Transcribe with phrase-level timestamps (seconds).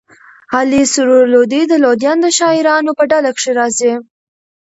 [0.57, 3.93] علي سرور لودي د لودیانو د شاعرانو په ډله کښي راځي.